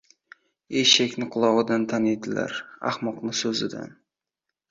[0.79, 2.57] •Eshakni qulog‘idan taniydilar,
[2.93, 3.93] ahmoqni— so‘zidan.